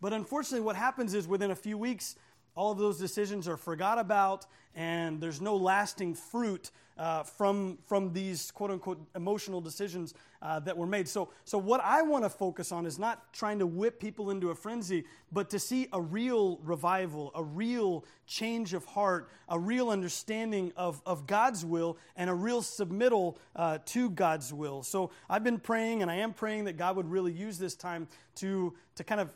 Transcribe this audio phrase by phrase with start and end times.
[0.00, 2.16] But unfortunately, what happens is within a few weeks,
[2.54, 8.12] all of those decisions are forgot about, and there's no lasting fruit uh, from, from
[8.12, 11.08] these quote unquote emotional decisions uh, that were made.
[11.08, 14.50] So, so what I want to focus on is not trying to whip people into
[14.50, 19.88] a frenzy, but to see a real revival, a real change of heart, a real
[19.88, 24.82] understanding of, of God's will, and a real submittal uh, to God's will.
[24.82, 28.08] So I've been praying, and I am praying that God would really use this time
[28.36, 29.30] to, to kind of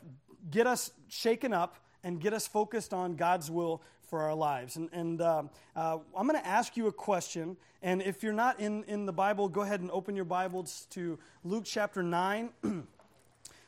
[0.49, 4.75] get us shaken up and get us focused on God's will for our lives.
[4.75, 5.43] And, and uh,
[5.75, 7.57] uh, I'm going to ask you a question.
[7.81, 11.17] And if you're not in, in the Bible, go ahead and open your Bibles to
[11.43, 12.49] Luke chapter 9.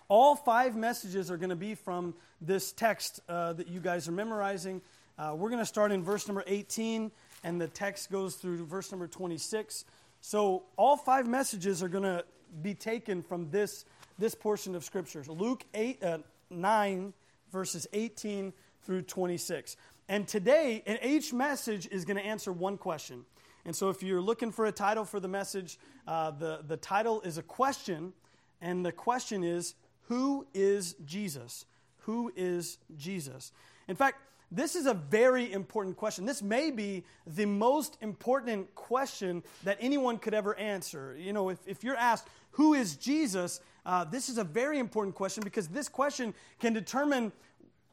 [0.10, 4.14] All five messages are going to be from this text uh, that you guys are
[4.14, 4.82] memorizing.
[5.18, 7.12] Uh, we're going to start in verse number 18,
[7.44, 9.84] and the text goes through verse number 26.
[10.22, 12.24] So all five messages are going to
[12.62, 13.86] be taken from this,
[14.18, 15.24] this portion of Scripture.
[15.24, 16.18] So Luke 8, uh,
[16.50, 17.14] 9
[17.52, 19.78] verses 18 through 26.
[20.10, 23.26] And today, and each message is going to answer one question.
[23.66, 27.22] And so, if you're looking for a title for the message, uh, the, the title
[27.22, 28.14] is a question,
[28.62, 31.66] and the question is Who is Jesus?
[32.04, 33.52] Who is Jesus?
[33.90, 36.26] In fact, this is a very important question.
[36.26, 41.18] This may be the most important question that anyone could ever answer.
[41.20, 43.60] You know, if, if you're asked, Who is Jesus?
[43.88, 47.32] Uh, this is a very important question because this question can determine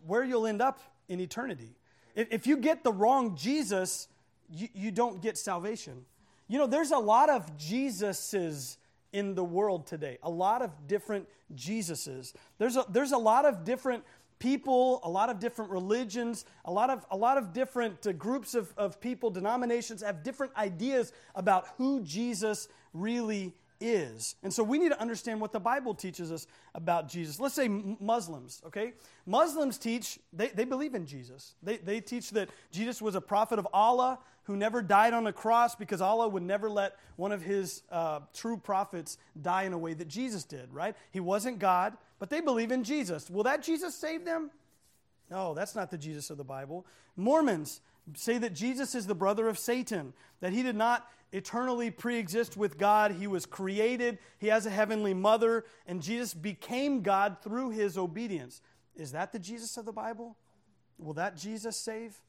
[0.04, 1.70] where you'll end up in eternity.
[2.16, 4.08] If, if you get the wrong Jesus,
[4.50, 6.04] you, you don't get salvation.
[6.48, 8.76] You know, there's a lot of Jesuses
[9.12, 12.34] in the world today, a lot of different Jesuses.
[12.58, 14.02] There's a, there's a lot of different
[14.40, 18.56] people, a lot of different religions, a lot of, a lot of different uh, groups
[18.56, 24.36] of, of people, denominations have different ideas about who Jesus really is.
[24.42, 27.40] And so we need to understand what the Bible teaches us about Jesus.
[27.40, 28.94] Let's say Muslims, okay?
[29.26, 31.54] Muslims teach, they, they believe in Jesus.
[31.62, 35.32] They, they teach that Jesus was a prophet of Allah who never died on a
[35.32, 39.78] cross because Allah would never let one of his uh, true prophets die in a
[39.78, 40.94] way that Jesus did, right?
[41.10, 43.30] He wasn't God, but they believe in Jesus.
[43.30, 44.50] Will that Jesus save them?
[45.30, 46.86] No, that's not the Jesus of the Bible.
[47.16, 47.80] Mormons
[48.14, 52.56] say that Jesus is the brother of Satan, that he did not eternally pre exist
[52.56, 53.10] with God.
[53.10, 58.62] He was created, he has a heavenly mother, and Jesus became God through his obedience.
[58.96, 60.36] Is that the Jesus of the Bible?
[60.96, 62.20] Will that Jesus save?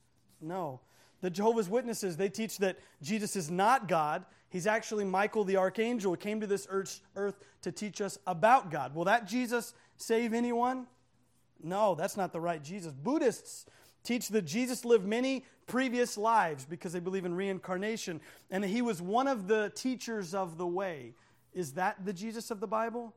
[0.42, 0.82] No.
[1.22, 4.26] The Jehovah's Witnesses, they teach that Jesus is not God.
[4.50, 8.72] He's actually Michael the archangel who came to this earth, earth to teach us about
[8.72, 8.96] God.
[8.96, 10.88] Will that Jesus save anyone?
[11.64, 12.92] No, that's not the right Jesus.
[12.92, 13.66] Buddhists
[14.04, 18.22] teach that Jesus lived many previous lives because they believe in reincarnation
[18.52, 21.14] and he was one of the teachers of the way.
[21.54, 23.14] Is that the Jesus of the Bible?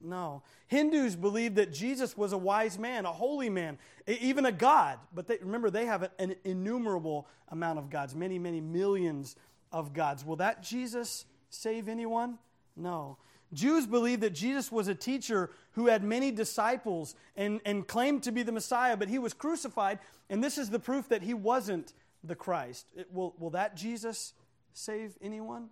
[0.00, 0.42] No.
[0.66, 4.98] Hindus believe that Jesus was a wise man, a holy man, even a God.
[5.14, 9.36] But they, remember, they have an innumerable amount of gods, many, many millions
[9.70, 10.24] of gods.
[10.24, 12.38] Will that Jesus save anyone?
[12.76, 13.18] No.
[13.52, 18.32] Jews believe that Jesus was a teacher who had many disciples and, and claimed to
[18.32, 19.98] be the Messiah, but he was crucified,
[20.30, 21.92] and this is the proof that he wasn't
[22.24, 22.86] the Christ.
[22.96, 24.32] It, will, will that Jesus
[24.72, 25.68] save anyone?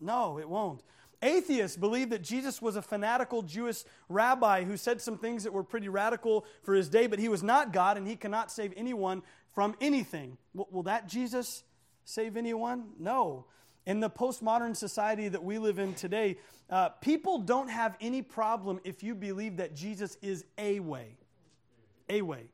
[0.00, 0.82] No, it won't.
[1.22, 5.62] Atheists believe that Jesus was a fanatical Jewish rabbi who said some things that were
[5.62, 9.22] pretty radical for his day, but he was not God and he cannot save anyone
[9.54, 10.38] from anything.
[10.54, 11.62] Will, will that Jesus
[12.04, 12.92] save anyone?
[12.98, 13.44] No.
[13.86, 16.36] In the postmodern society that we live in today,
[16.68, 21.16] uh, people don't have any problem if you believe that Jesus is a way.
[22.08, 22.44] A way.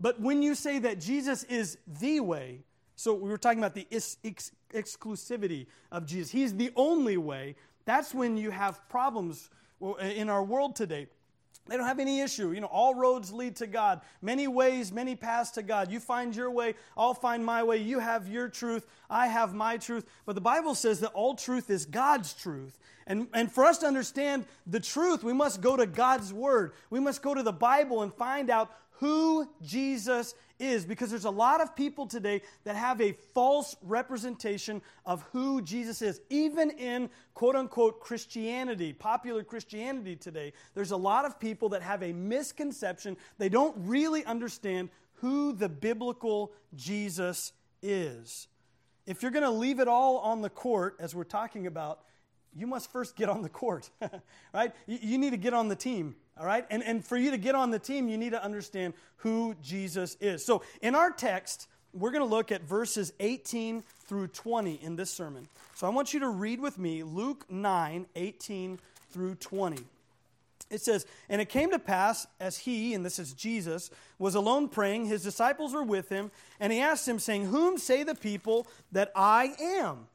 [0.00, 2.64] But when you say that Jesus is the way,
[2.96, 7.56] so we were talking about the ex- ex- exclusivity of Jesus, He's the only way,
[7.84, 9.48] that's when you have problems
[10.00, 11.06] in our world today.
[11.68, 12.52] They don't have any issue.
[12.52, 14.00] You know, all roads lead to God.
[14.22, 15.90] Many ways, many paths to God.
[15.90, 17.78] You find your way, I'll find my way.
[17.78, 20.04] You have your truth, I have my truth.
[20.24, 22.78] But the Bible says that all truth is God's truth.
[23.06, 26.72] And, and for us to understand the truth, we must go to God's Word.
[26.90, 31.30] We must go to the Bible and find out who Jesus is because there's a
[31.30, 36.20] lot of people today that have a false representation of who Jesus is.
[36.30, 42.02] Even in quote unquote Christianity, popular Christianity today, there's a lot of people that have
[42.02, 43.16] a misconception.
[43.38, 47.52] They don't really understand who the biblical Jesus
[47.82, 48.48] is.
[49.06, 52.00] If you're going to leave it all on the court, as we're talking about,
[52.54, 53.88] you must first get on the court,
[54.54, 54.72] right?
[54.86, 56.66] You need to get on the team, all right?
[56.70, 60.16] And, and for you to get on the team, you need to understand who Jesus
[60.20, 60.44] is.
[60.44, 65.10] So in our text, we're going to look at verses 18 through 20 in this
[65.10, 65.48] sermon.
[65.74, 68.78] So I want you to read with me Luke 9, 18
[69.10, 69.82] through 20.
[70.70, 74.68] it says, And it came to pass, as he, and this is Jesus, was alone
[74.68, 76.30] praying, his disciples were with him,
[76.60, 80.08] and he asked him, saying, Whom say the people that I am?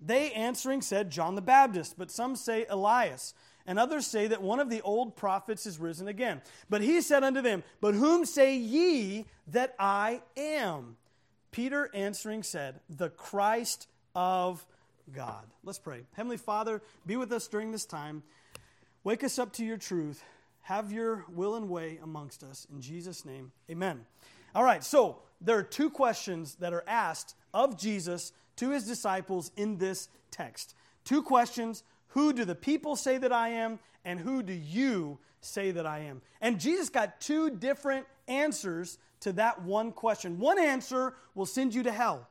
[0.00, 3.34] They answering said, John the Baptist, but some say Elias,
[3.68, 6.40] and others say that one of the old prophets is risen again.
[6.70, 10.96] But he said unto them, But whom say ye that I am?
[11.50, 14.66] Peter answering said, The Christ of
[15.14, 15.44] God.
[15.62, 16.00] Let's pray.
[16.14, 18.22] Heavenly Father, be with us during this time.
[19.04, 20.24] Wake us up to your truth.
[20.62, 22.66] Have your will and way amongst us.
[22.72, 24.06] In Jesus' name, amen.
[24.54, 29.52] All right, so there are two questions that are asked of Jesus to his disciples
[29.56, 30.74] in this text.
[31.04, 31.82] Two questions
[32.18, 33.78] Who do the people say that I am?
[34.04, 36.20] And who do you say that I am?
[36.40, 40.40] And Jesus got two different answers to that one question.
[40.40, 42.26] One answer will send you to hell,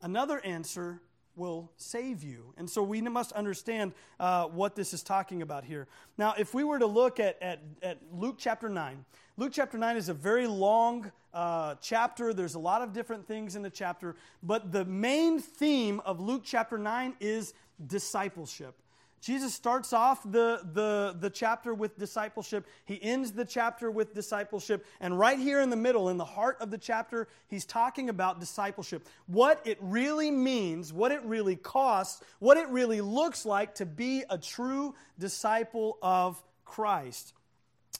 [0.00, 1.00] another answer
[1.34, 2.54] will save you.
[2.56, 5.88] And so we must understand uh, what this is talking about here.
[6.16, 9.04] Now, if we were to look at, at, at Luke chapter 9,
[9.36, 12.32] Luke chapter 9 is a very long uh, chapter.
[12.32, 16.42] There's a lot of different things in the chapter, but the main theme of Luke
[16.44, 17.54] chapter 9 is
[17.84, 18.76] discipleship.
[19.20, 22.66] Jesus starts off the, the, the chapter with discipleship.
[22.86, 24.86] He ends the chapter with discipleship.
[24.98, 28.40] And right here in the middle, in the heart of the chapter, he's talking about
[28.40, 29.06] discipleship.
[29.26, 34.24] What it really means, what it really costs, what it really looks like to be
[34.30, 37.34] a true disciple of Christ.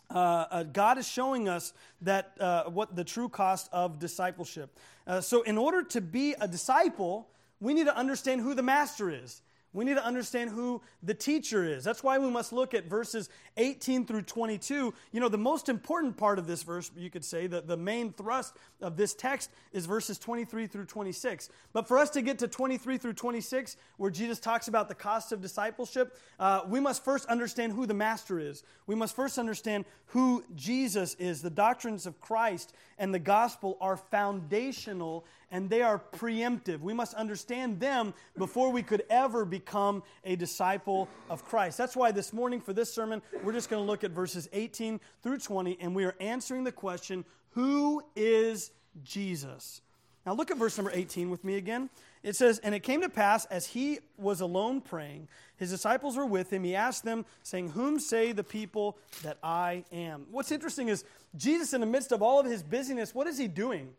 [0.08, 4.76] Uh, uh, God is showing us that uh, what the true cost of discipleship.
[5.06, 7.28] Uh, so, in order to be a disciple,
[7.60, 9.42] we need to understand who the master is.
[9.72, 11.84] We need to understand who the teacher is.
[11.84, 14.92] That's why we must look at verses 18 through 22.
[15.12, 18.12] You know, the most important part of this verse, you could say, that the main
[18.12, 21.50] thrust of this text is verses 23 through 26.
[21.72, 25.30] But for us to get to 23 through 26, where Jesus talks about the cost
[25.30, 28.64] of discipleship, uh, we must first understand who the master is.
[28.88, 31.42] We must first understand who Jesus is.
[31.42, 36.80] The doctrines of Christ and the gospel are foundational and they are preemptive.
[36.80, 41.78] We must understand them before we could ever become a disciple of Christ.
[41.78, 45.00] That's why this morning for this sermon, we're just going to look at verses 18
[45.22, 48.70] through 20, and we are answering the question Who is
[49.02, 49.82] Jesus?
[50.26, 51.88] Now look at verse number 18 with me again.
[52.22, 56.26] It says, And it came to pass as he was alone praying, his disciples were
[56.26, 56.64] with him.
[56.64, 60.26] He asked them, saying, Whom say the people that I am?
[60.30, 61.04] What's interesting is
[61.36, 63.94] Jesus, in the midst of all of his busyness, what is he doing?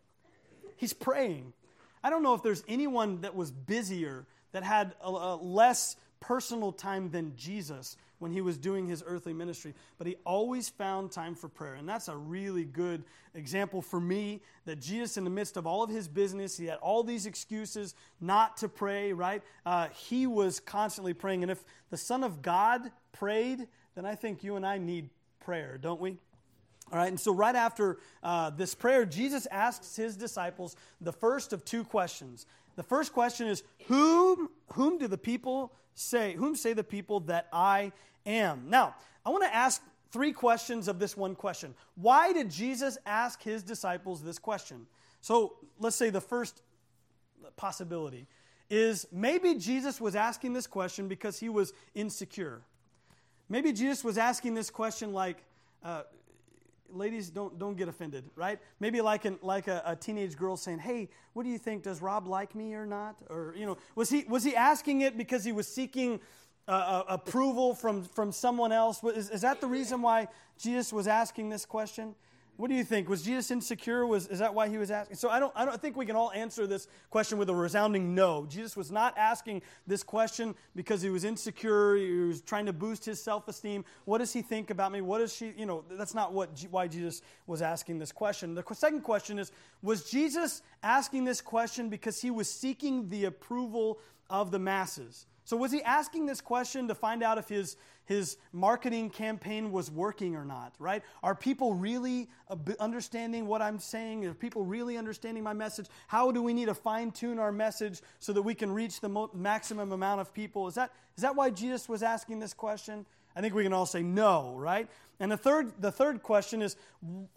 [0.81, 1.53] He's praying.
[2.03, 6.71] I don't know if there's anyone that was busier, that had a, a less personal
[6.71, 11.35] time than Jesus when he was doing his earthly ministry, but he always found time
[11.35, 11.75] for prayer.
[11.75, 13.03] And that's a really good
[13.35, 16.79] example for me that Jesus, in the midst of all of his business, he had
[16.79, 19.43] all these excuses not to pray, right?
[19.67, 21.43] Uh, he was constantly praying.
[21.43, 25.11] And if the Son of God prayed, then I think you and I need
[25.41, 26.17] prayer, don't we?
[26.91, 31.53] All right, and so right after uh, this prayer, Jesus asks his disciples the first
[31.53, 32.45] of two questions.
[32.75, 37.47] The first question is, whom, whom do the people say, whom say the people that
[37.51, 37.91] I
[38.25, 38.65] am?
[38.69, 38.95] Now,
[39.25, 39.81] I want to ask
[40.11, 41.73] three questions of this one question.
[41.95, 44.87] Why did Jesus ask his disciples this question?
[45.21, 46.61] So let's say the first
[47.55, 48.27] possibility
[48.69, 52.61] is maybe Jesus was asking this question because he was insecure.
[53.49, 55.43] Maybe Jesus was asking this question like,
[55.83, 56.03] uh,
[56.95, 58.59] ladies don't don't get offended right?
[58.79, 61.83] Maybe like an, like a, a, teenage girl saying hey what do you think?
[61.83, 63.19] Does rob like me or not?
[63.29, 66.19] Or you know was he was he asking it because he was seeking
[66.67, 69.03] uh, uh, approval from from someone else?
[69.03, 70.27] Is, is that the reason why
[70.57, 72.15] jesus was asking this question
[72.61, 73.09] what do you think?
[73.09, 74.05] Was Jesus insecure?
[74.05, 75.15] Was, is that why he was asking?
[75.15, 78.13] So I don't, I don't think we can all answer this question with a resounding
[78.13, 78.45] no.
[78.45, 81.95] Jesus was not asking this question because he was insecure.
[81.95, 83.83] He was trying to boost his self esteem.
[84.05, 85.01] What does he think about me?
[85.01, 88.53] What does she, you know, that's not what, why Jesus was asking this question.
[88.53, 89.51] The second question is
[89.81, 93.97] Was Jesus asking this question because he was seeking the approval
[94.29, 95.25] of the masses?
[95.43, 99.89] So, was he asking this question to find out if his, his marketing campaign was
[99.89, 101.03] working or not, right?
[101.23, 102.29] Are people really
[102.79, 104.25] understanding what I'm saying?
[104.25, 105.87] Are people really understanding my message?
[106.07, 109.09] How do we need to fine tune our message so that we can reach the
[109.09, 110.67] mo- maximum amount of people?
[110.67, 113.05] Is that, is that why Jesus was asking this question?
[113.35, 114.87] I think we can all say no, right?
[115.19, 116.75] And the third, the third question is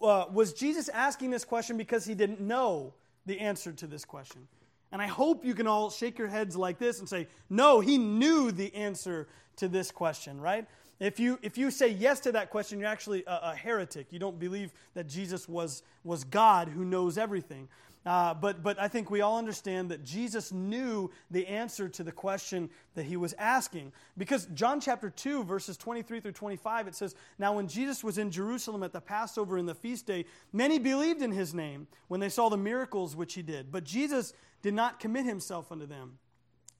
[0.01, 2.93] uh, Was Jesus asking this question because he didn't know
[3.25, 4.47] the answer to this question?
[4.95, 7.97] And I hope you can all shake your heads like this and say, no, he
[7.97, 10.65] knew the answer to this question, right?
[11.01, 14.07] If you, if you say yes to that question, you're actually a, a heretic.
[14.11, 17.67] You don't believe that Jesus was, was God who knows everything.
[18.05, 22.11] Uh, but, but I think we all understand that Jesus knew the answer to the
[22.13, 23.91] question that he was asking.
[24.17, 28.31] Because John chapter 2, verses 23 through 25, it says, Now when Jesus was in
[28.31, 30.23] Jerusalem at the Passover in the feast day,
[30.53, 33.71] many believed in his name when they saw the miracles which he did.
[33.71, 34.33] But Jesus
[34.65, 36.17] did not commit himself unto them.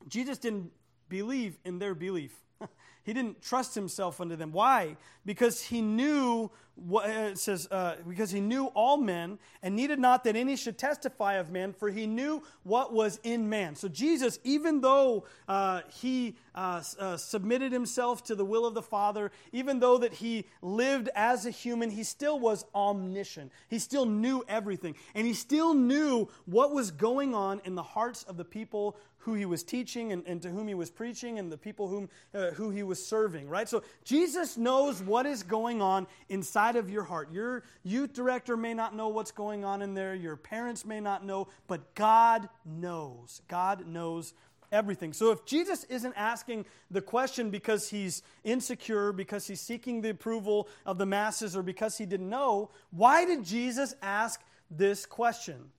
[0.08, 0.72] Jesus didn't
[1.08, 2.36] believe in their belief.
[3.06, 4.52] He didn't trust himself unto them.
[4.52, 4.98] Why?
[5.26, 9.98] Because he knew what uh, it says, uh, because he knew all men and needed
[9.98, 13.76] not that any should testify of man, for he knew what was in man.
[13.76, 18.82] So Jesus, even though uh, he uh, uh, submitted himself to the will of the
[18.82, 23.52] Father, even though that he lived as a human, he still was omniscient.
[23.70, 28.24] He still knew everything, and he still knew what was going on in the hearts
[28.24, 31.52] of the people who he was teaching and, and to whom he was preaching and
[31.52, 33.68] the people whom, uh, who he was serving, right?
[33.68, 37.32] So Jesus knows what is going on inside of your heart.
[37.32, 41.26] Your youth director may not know what's going on in there, your parents may not
[41.26, 43.42] know, but God knows.
[43.48, 44.34] God knows
[44.72, 45.14] everything.
[45.14, 50.68] So if Jesus isn't asking the question because he's insecure, because he's seeking the approval
[50.86, 55.72] of the masses, or because he didn't know, why did Jesus ask this question?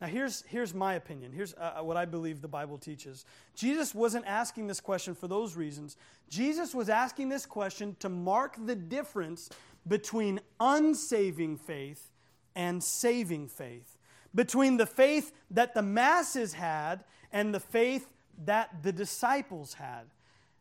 [0.00, 1.32] Now, here's, here's my opinion.
[1.32, 3.24] Here's uh, uh, what I believe the Bible teaches.
[3.54, 5.96] Jesus wasn't asking this question for those reasons.
[6.28, 9.50] Jesus was asking this question to mark the difference
[9.86, 12.10] between unsaving faith
[12.56, 13.96] and saving faith,
[14.34, 18.08] between the faith that the masses had and the faith
[18.44, 20.04] that the disciples had.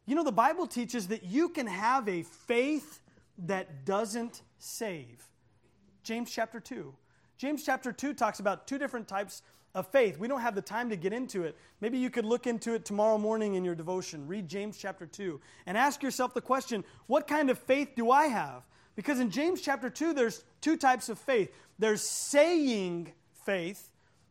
[0.06, 3.02] You know, the Bible teaches that you can have a faith
[3.40, 5.26] that doesn't save.
[6.04, 6.94] James chapter 2.
[7.38, 9.42] James chapter 2 talks about two different types
[9.76, 10.18] of faith.
[10.18, 11.58] We don't have the time to get into it.
[11.82, 14.28] Maybe you could look into it tomorrow morning in your devotion.
[14.28, 18.28] Read James chapter 2 and ask yourself the question what kind of faith do I
[18.28, 18.64] have?
[18.96, 23.12] Because in James chapter 2, there's two types of faith there's saying
[23.46, 23.90] faith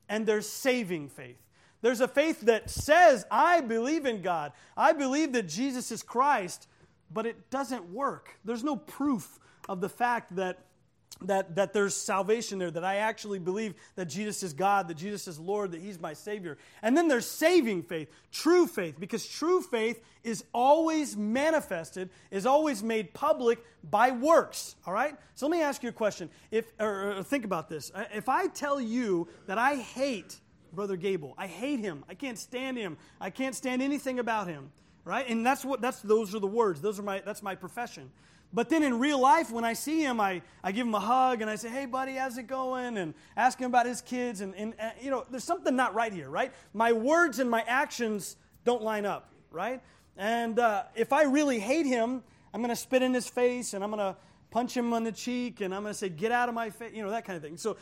[0.09, 1.38] and there's saving faith.
[1.80, 6.68] There's a faith that says, I believe in God, I believe that Jesus is Christ,
[7.12, 8.38] but it doesn't work.
[8.44, 10.61] There's no proof of the fact that
[11.21, 15.28] that, that there's salvation there, that I actually believe that Jesus is God, that Jesus
[15.28, 16.59] is Lord, that He's my Savior.
[16.83, 22.83] And then there's saving faith, true faith, because true faith is always manifested, is always
[22.83, 24.76] made public by works.
[24.87, 25.14] All right?
[25.35, 26.31] So let me ask you a question.
[26.50, 27.90] If, or, or think about this.
[27.95, 30.38] Uh, if I tell you that I hate
[30.73, 34.73] Brother Gable, I hate him, I can't stand him, I can't stand anything about him,
[35.04, 35.28] right?
[35.28, 36.81] And that's what that's those are the words.
[36.81, 38.11] Those are my that's my profession.
[38.54, 41.40] But then in real life, when I see him, I, I give him a hug
[41.40, 42.99] and I say, hey, buddy, how's it going?
[42.99, 44.42] And ask him about his kids.
[44.42, 46.52] And, and, and you know, there's something not right here, right?
[46.75, 49.80] My words and my actions don't line up, right?
[50.18, 53.82] And uh, if I really hate him, I'm going to spit in his face and
[53.82, 54.16] I'm going to
[54.50, 56.92] punch him on the cheek and I'm going to say, get out of my face,
[56.94, 57.56] you know, that kind of thing.
[57.56, 57.78] So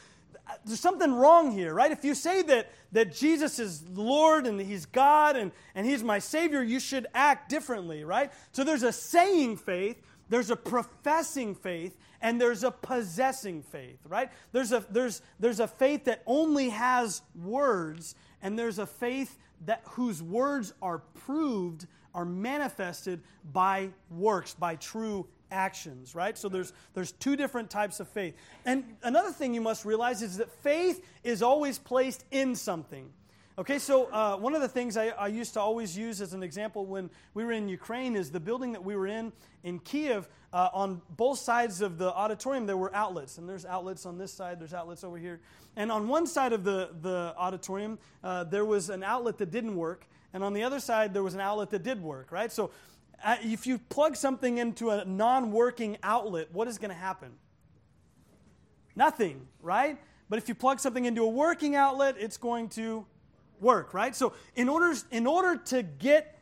[0.47, 1.91] uh, there's something wrong here, right?
[1.91, 6.21] If you say that, that Jesus is Lord and He's God and, and He's my
[6.21, 8.33] Savior, you should act differently, right?
[8.53, 10.01] So there's a saying faith
[10.31, 14.31] there's a professing faith and there's a possessing faith, right?
[14.53, 19.83] There's a, there's, there's a faith that only has words, and there's a faith that
[19.85, 23.21] whose words are proved, are manifested
[23.53, 26.39] by works, by true actions, right?
[26.39, 28.35] So there's, there's two different types of faith.
[28.65, 33.11] And another thing you must realize is that faith is always placed in something.
[33.61, 36.43] Okay, so uh, one of the things I, I, used to always use as an
[36.43, 40.31] example when we were in Ukraine is the building that we were in in Kiev.
[40.51, 44.33] Uh, on both sides of the auditorium, there were outlets, and there's outlets on this
[44.33, 45.43] side, there's outlets over here.
[45.77, 49.77] And on one side of the, the auditorium, uh, there was an outlet that didn't
[49.77, 52.51] work, and on the other side, there was an outlet that did work, right?
[52.51, 52.71] So
[53.23, 57.33] uh, if you plug something into a non working outlet, what is going to happen?
[58.97, 59.99] Nothing, right?
[60.31, 63.05] But if you plug something into a working outlet, it's going to
[63.61, 64.15] work, right?
[64.15, 66.39] So in order, in order to get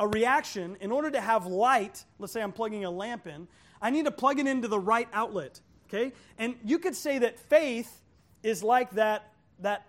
[0.00, 3.48] a reaction, in order to have light, let's say I'm plugging a lamp in,
[3.80, 6.12] I need to plug it into the right outlet, okay?
[6.38, 8.02] And you could say that faith
[8.42, 9.86] is like that, that,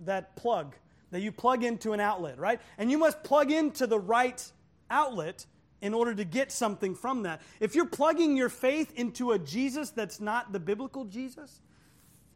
[0.00, 0.74] that plug
[1.10, 2.60] that you plug into an outlet, right?
[2.76, 4.44] And you must plug into the right
[4.90, 5.46] outlet
[5.80, 7.40] in order to get something from that.
[7.60, 11.60] If you're plugging your faith into a Jesus that's not the biblical Jesus,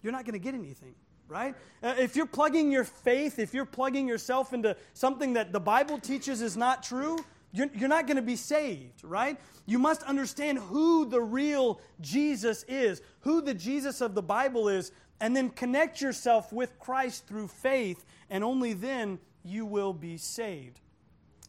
[0.02, 0.94] you're not going to get anything
[1.32, 1.54] right?
[1.82, 5.98] Uh, if you're plugging your faith, if you're plugging yourself into something that the Bible
[5.98, 7.18] teaches is not true,
[7.52, 9.38] you're, you're not going to be saved, right?
[9.66, 14.92] You must understand who the real Jesus is, who the Jesus of the Bible is,
[15.20, 20.80] and then connect yourself with Christ through faith, and only then you will be saved.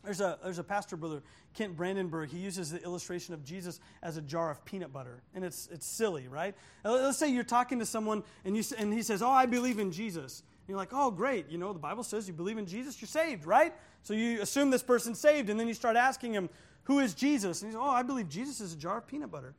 [0.04, 2.30] There's a, there's a pastor brother, Kent Brandenburg.
[2.30, 5.22] He uses the illustration of Jesus as a jar of peanut butter.
[5.34, 6.56] And it's, it's silly, right?
[6.84, 9.92] Let's say you're talking to someone and, you, and he says, Oh, I believe in
[9.92, 10.40] Jesus.
[10.42, 11.50] And you're like, Oh, great.
[11.50, 13.74] You know, the Bible says you believe in Jesus, you're saved, right?
[14.02, 15.50] So you assume this person's saved.
[15.50, 16.50] And then you start asking him,
[16.84, 17.62] Who is Jesus?
[17.62, 19.56] And he's, Oh, I believe Jesus is a jar of peanut butter.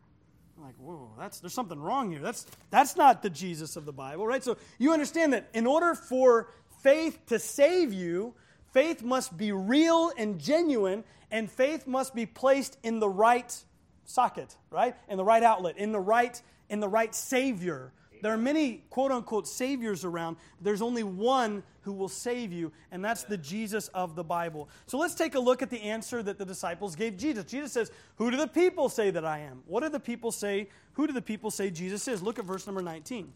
[0.57, 2.21] I'm like, whoa, that's, there's something wrong here.
[2.21, 4.43] That's, that's not the Jesus of the Bible, right?
[4.43, 6.49] So you understand that in order for
[6.83, 8.35] faith to save you,
[8.75, 13.57] faith must be real and genuine, and faith must be placed in the right
[14.05, 14.95] socket, right?
[15.09, 17.93] In the right outlet, in the right, in the right Savior.
[18.21, 20.39] There are many quote unquote saviors around.
[20.61, 24.69] There's only one who will save you, and that's the Jesus of the Bible.
[24.87, 27.45] So let's take a look at the answer that the disciples gave Jesus.
[27.45, 29.63] Jesus says, Who do the people say that I am?
[29.67, 30.69] What do the people say?
[30.95, 32.23] Who do the people say Jesus is?
[32.23, 33.33] Look at verse number 19.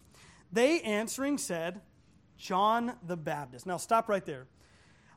[0.51, 1.83] They answering said,
[2.39, 3.67] John the Baptist.
[3.67, 4.47] Now stop right there.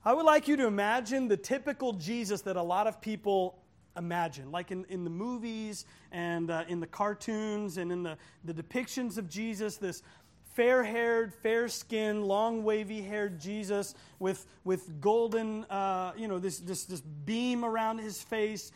[0.04, 3.60] I would like you to imagine the typical Jesus that a lot of people
[3.96, 8.54] imagine, like in, in the movies and uh, in the cartoons and in the, the
[8.54, 10.02] depictions of Jesus, this
[10.54, 16.58] fair haired, fair skinned, long wavy haired Jesus with, with golden, uh, you know, this,
[16.58, 18.72] this, this beam around his face,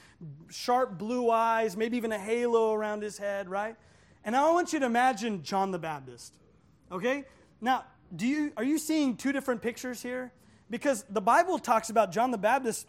[0.51, 3.75] sharp blue eyes, maybe even a halo around his head, right?
[4.23, 6.35] And I want you to imagine John the Baptist.
[6.91, 7.25] Okay?
[7.61, 10.31] Now, do you, are you seeing two different pictures here?
[10.69, 12.87] Because the Bible talks about John the Baptist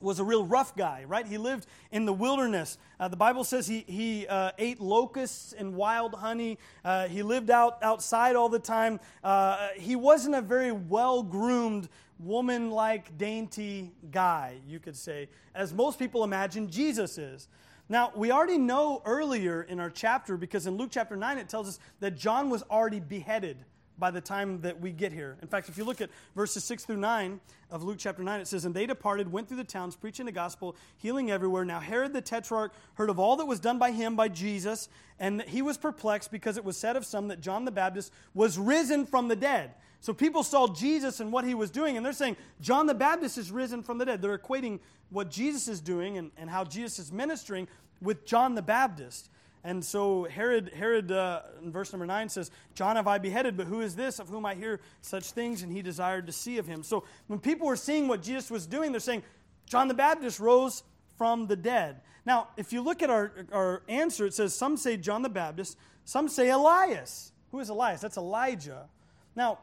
[0.00, 1.26] was a real rough guy, right?
[1.26, 2.78] He lived in the wilderness.
[2.98, 6.58] Uh, the Bible says he, he uh, ate locusts and wild honey.
[6.84, 9.00] Uh, he lived out outside all the time.
[9.22, 11.88] Uh, he wasn't a very well groomed,
[12.18, 17.48] woman like, dainty guy, you could say, as most people imagine Jesus is.
[17.88, 21.68] Now, we already know earlier in our chapter, because in Luke chapter 9 it tells
[21.68, 23.56] us that John was already beheaded
[24.00, 25.36] by the time that we get here.
[25.42, 27.38] In fact, if you look at verses 6 through 9
[27.70, 30.32] of Luke chapter 9, it says, And they departed, went through the towns, preaching the
[30.32, 31.64] gospel, healing everywhere.
[31.64, 34.88] Now Herod the tetrarch heard of all that was done by him, by Jesus,
[35.20, 38.58] and he was perplexed because it was said of some that John the Baptist was
[38.58, 39.74] risen from the dead.
[40.00, 43.36] So people saw Jesus and what he was doing, and they're saying, John the Baptist
[43.36, 44.22] is risen from the dead.
[44.22, 44.80] They're equating
[45.10, 47.68] what Jesus is doing and, and how Jesus is ministering
[48.00, 49.28] with John the Baptist.
[49.62, 53.66] And so Herod, Herod uh, in verse number 9 says, John have I beheaded, but
[53.66, 55.62] who is this of whom I hear such things?
[55.62, 56.82] And he desired to see of him.
[56.82, 59.22] So when people were seeing what Jesus was doing, they're saying,
[59.66, 60.82] John the Baptist rose
[61.18, 62.00] from the dead.
[62.24, 65.76] Now, if you look at our, our answer, it says, some say John the Baptist,
[66.04, 67.32] some say Elias.
[67.50, 68.00] Who is Elias?
[68.00, 68.88] That's Elijah.
[69.36, 69.58] Now,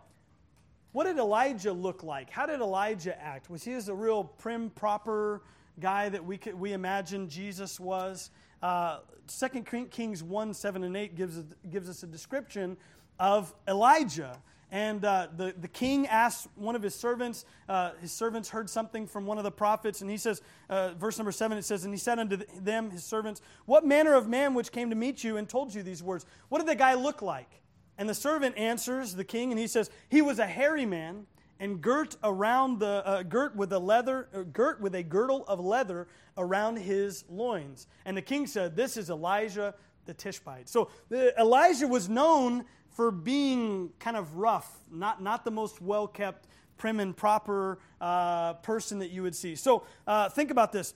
[0.91, 2.29] what did Elijah look like?
[2.29, 3.49] How did Elijah act?
[3.49, 5.41] Was he as a real prim, proper
[5.79, 8.29] guy that we, could, we imagine Jesus was?
[8.61, 12.77] Uh, 2 Kings 1 7 and 8 gives, gives us a description
[13.19, 14.37] of Elijah.
[14.69, 19.07] And uh, the, the king asks one of his servants, uh, his servants heard something
[19.07, 21.93] from one of the prophets, and he says, uh, verse number seven, it says, And
[21.93, 25.37] he said unto them, his servants, What manner of man which came to meet you
[25.37, 26.25] and told you these words?
[26.49, 27.61] What did the guy look like?
[27.97, 31.27] And the servant answers the king, and he says, He was a hairy man,
[31.59, 35.59] and girt around the uh, girt with a leather uh, girt with a girdle of
[35.59, 37.87] leather around his loins.
[38.05, 39.73] And the king said, "This is Elijah
[40.05, 45.81] the Tishbite." So Elijah was known for being kind of rough, not not the most
[45.81, 49.55] well kept, prim and proper uh, person that you would see.
[49.55, 50.93] So uh, think about this.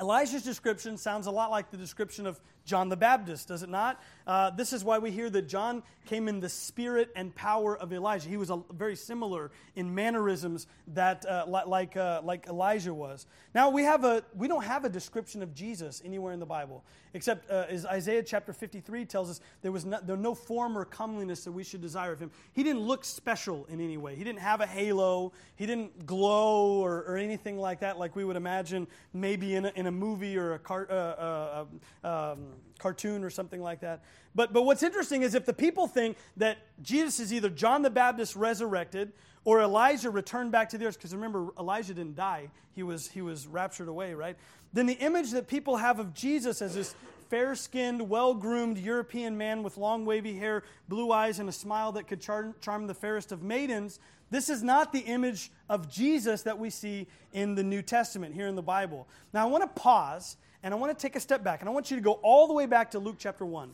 [0.00, 4.00] Elijah's description sounds a lot like the description of John the Baptist, does it not?
[4.26, 7.92] Uh, this is why we hear that John came in the spirit and power of
[7.92, 8.28] Elijah.
[8.28, 13.26] He was a, very similar in mannerisms that uh, like uh, like Elijah was.
[13.54, 16.84] Now we have a we don't have a description of Jesus anywhere in the Bible
[17.14, 20.84] except uh, as Isaiah chapter 53 tells us there was no, there no form or
[20.84, 22.30] comeliness that we should desire of him.
[22.52, 24.16] He didn't look special in any way.
[24.16, 25.32] He didn't have a halo.
[25.54, 29.72] He didn't glow or, or anything like that, like we would imagine maybe in a,
[29.76, 31.64] in a movie or a car, uh,
[32.04, 32.46] uh, um,
[32.78, 34.02] cartoon or something like that.
[34.34, 37.90] But, but what's interesting is if the people think that Jesus is either John the
[37.90, 39.12] Baptist resurrected
[39.44, 43.22] or Elijah returned back to the earth, because remember, Elijah didn't die, he was, he
[43.22, 44.36] was raptured away, right?
[44.72, 46.94] Then the image that people have of Jesus as this
[47.28, 51.92] fair skinned, well groomed European man with long wavy hair, blue eyes, and a smile
[51.92, 53.98] that could charm, charm the fairest of maidens,
[54.30, 58.48] this is not the image of Jesus that we see in the New Testament here
[58.48, 59.06] in the Bible.
[59.32, 61.72] Now, I want to pause and I want to take a step back, and I
[61.72, 63.70] want you to go all the way back to Luke chapter 1.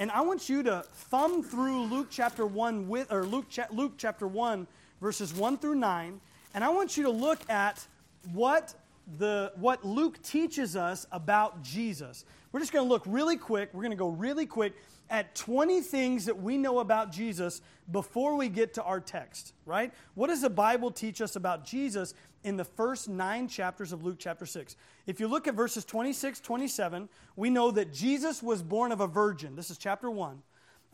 [0.00, 3.92] And I want you to thumb through Luke chapter 1 with, or Luke, cha- Luke
[3.96, 4.66] chapter 1,
[5.00, 6.20] verses 1 through 9,
[6.54, 7.86] and I want you to look at
[8.32, 8.74] what
[9.18, 12.24] the, what Luke teaches us about Jesus.
[12.50, 13.70] We're just going to look really quick.
[13.72, 14.74] We're going to go really quick
[15.10, 19.92] at 20 things that we know about Jesus before we get to our text, right?
[20.14, 24.16] What does the Bible teach us about Jesus in the first nine chapters of Luke
[24.18, 24.76] chapter 6?
[25.06, 29.06] If you look at verses 26, 27, we know that Jesus was born of a
[29.06, 29.56] virgin.
[29.56, 30.42] This is chapter 1.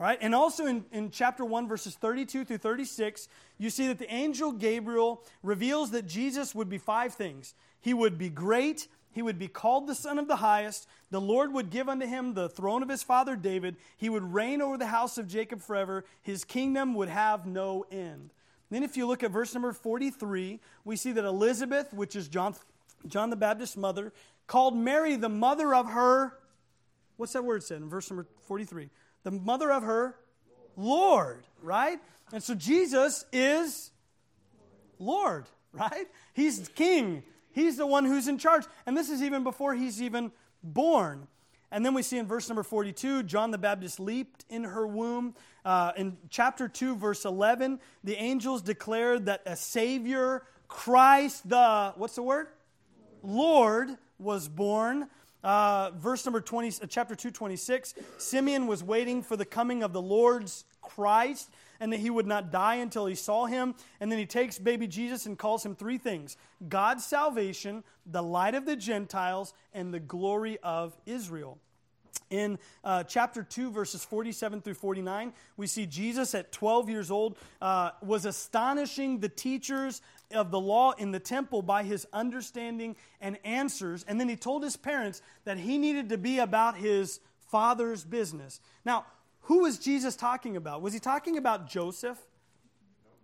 [0.00, 3.98] All right, and also in, in chapter 1, verses 32 through 36, you see that
[3.98, 7.54] the angel Gabriel reveals that Jesus would be five things.
[7.80, 11.52] He would be great, he would be called the Son of the Highest, the Lord
[11.52, 14.86] would give unto him the throne of his father David, he would reign over the
[14.86, 18.32] house of Jacob forever, his kingdom would have no end.
[18.70, 22.54] Then, if you look at verse number 43, we see that Elizabeth, which is John,
[23.06, 24.12] John the Baptist's mother,
[24.46, 26.34] called Mary the mother of her.
[27.16, 28.90] What's that word said in verse number 43?
[29.22, 30.16] the mother of her
[30.76, 31.98] Lord, right?
[32.32, 33.90] And so Jesus is
[34.98, 36.06] Lord, right?
[36.34, 37.22] He's king.
[37.52, 38.64] He's the one who's in charge.
[38.86, 41.26] And this is even before he's even born.
[41.70, 45.34] And then we see in verse number 42, John the Baptist leaped in her womb.
[45.64, 52.14] Uh, in chapter 2, verse 11, the angels declared that a Savior, Christ the, what's
[52.14, 52.48] the word?
[53.22, 55.08] Lord, was born.
[55.44, 59.92] Uh, verse number 20, uh, chapter 2, 26, Simeon was waiting for the coming of
[59.92, 63.74] the Lord's Christ and that he would not die until he saw him.
[64.00, 66.36] And then he takes baby Jesus and calls him three things
[66.68, 71.58] God's salvation, the light of the Gentiles, and the glory of Israel.
[72.30, 77.38] In uh, chapter 2, verses 47 through 49, we see Jesus at 12 years old
[77.62, 83.38] uh, was astonishing the teachers of the law in the temple by his understanding and
[83.44, 84.04] answers.
[84.06, 88.60] And then he told his parents that he needed to be about his father's business.
[88.84, 89.06] Now,
[89.48, 90.82] who was Jesus talking about?
[90.82, 92.18] Was he talking about Joseph?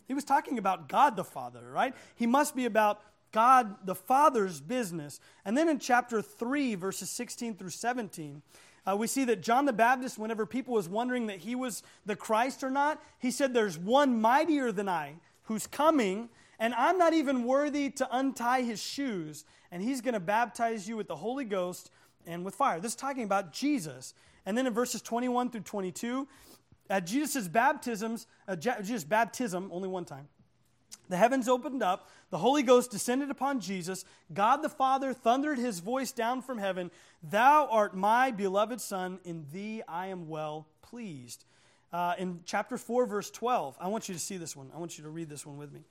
[0.08, 1.94] He was talking about God the Father, right?
[2.14, 5.20] He must be about God the Father's business.
[5.44, 8.40] And then in chapter 3, verses 16 through 17,
[8.86, 12.16] uh, we see that John the Baptist, whenever people was wondering that he was the
[12.16, 17.12] Christ or not, he said, There's one mightier than I who's coming, and I'm not
[17.12, 21.44] even worthy to untie his shoes, and he's going to baptize you with the Holy
[21.44, 21.90] Ghost
[22.26, 22.80] and with fire.
[22.80, 24.14] This is talking about Jesus.
[24.46, 26.28] And then in verses 21 through 22,
[26.90, 30.28] at Jesus' baptisms, uh, Jesus' baptism, only one time,
[31.08, 35.80] the heavens opened up, the Holy Ghost descended upon Jesus, God the Father thundered his
[35.80, 36.90] voice down from heaven
[37.22, 41.44] Thou art my beloved Son, in thee I am well pleased.
[41.92, 44.70] Uh, in chapter 4, verse 12, I want you to see this one.
[44.74, 45.84] I want you to read this one with me.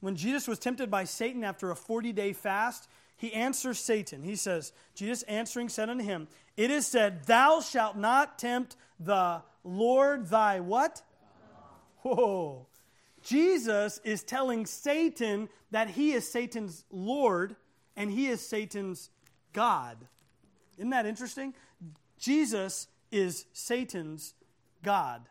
[0.00, 4.22] When Jesus was tempted by Satan after a 40 day fast, he answers Satan.
[4.22, 6.26] He says, Jesus answering said unto him,
[6.60, 11.00] It is said, Thou shalt not tempt the Lord thy what?
[12.02, 12.66] Whoa.
[13.22, 17.56] Jesus is telling Satan that he is Satan's Lord
[17.96, 19.08] and he is Satan's
[19.54, 19.96] God.
[20.76, 21.54] Isn't that interesting?
[22.18, 24.34] Jesus is Satan's
[24.82, 25.22] God.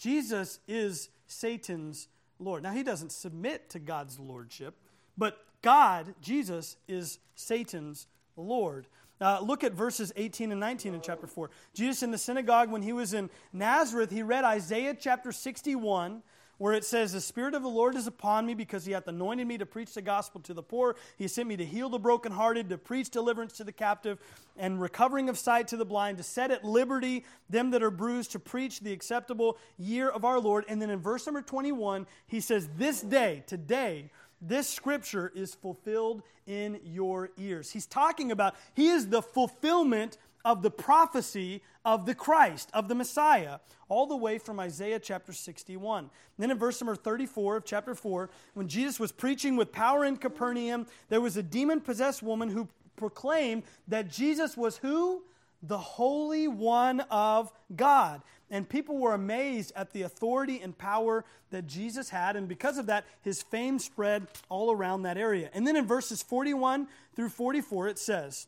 [0.00, 2.08] Jesus is Satan's
[2.40, 2.64] Lord.
[2.64, 4.74] Now, he doesn't submit to God's lordship,
[5.16, 8.88] but God, Jesus, is Satan's Lord.
[9.20, 11.50] Uh, look at verses 18 and 19 in chapter 4.
[11.72, 16.22] Jesus in the synagogue, when he was in Nazareth, he read Isaiah chapter 61
[16.58, 19.46] where it says, The Spirit of the Lord is upon me because he hath anointed
[19.46, 20.96] me to preach the gospel to the poor.
[21.16, 24.18] He sent me to heal the brokenhearted, to preach deliverance to the captive,
[24.56, 28.32] and recovering of sight to the blind, to set at liberty them that are bruised,
[28.32, 30.64] to preach the acceptable year of our Lord.
[30.68, 34.10] And then in verse number 21, he says, This day, today,
[34.46, 37.70] this scripture is fulfilled in your ears.
[37.70, 42.94] He's talking about, he is the fulfillment of the prophecy of the Christ, of the
[42.94, 46.10] Messiah, all the way from Isaiah chapter 61.
[46.38, 50.16] Then in verse number 34 of chapter 4, when Jesus was preaching with power in
[50.16, 55.22] Capernaum, there was a demon possessed woman who proclaimed that Jesus was who?
[55.62, 58.20] The Holy One of God.
[58.50, 62.36] And people were amazed at the authority and power that Jesus had.
[62.36, 65.50] And because of that, his fame spread all around that area.
[65.54, 68.46] And then in verses 41 through 44, it says,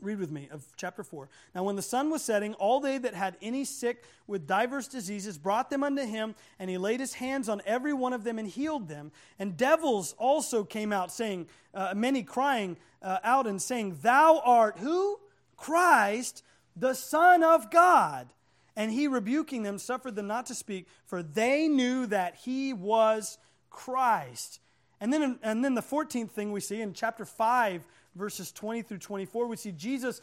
[0.00, 1.28] Read with me of chapter 4.
[1.54, 5.38] Now, when the sun was setting, all they that had any sick with divers diseases
[5.38, 8.46] brought them unto him, and he laid his hands on every one of them and
[8.46, 9.10] healed them.
[9.38, 14.78] And devils also came out, saying, uh, many crying uh, out and saying, Thou art
[14.78, 15.18] who?
[15.56, 16.42] Christ,
[16.76, 18.28] the Son of God.
[18.76, 23.38] And he, rebuking them, suffered them not to speak, for they knew that he was
[23.70, 24.60] Christ.
[25.00, 28.98] And then, and then the 14th thing we see in chapter 5, verses 20 through
[28.98, 30.20] 24, we see Jesus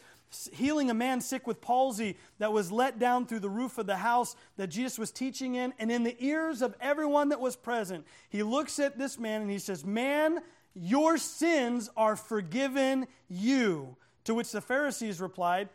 [0.52, 3.96] healing a man sick with palsy that was let down through the roof of the
[3.96, 5.72] house that Jesus was teaching in.
[5.78, 9.50] And in the ears of everyone that was present, he looks at this man and
[9.50, 10.40] he says, Man,
[10.74, 13.96] Your sins are forgiven you.
[14.24, 15.68] To which the Pharisees replied,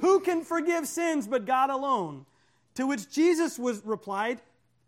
[0.00, 2.26] Who can forgive sins but God alone?
[2.76, 4.40] To which Jesus was replied,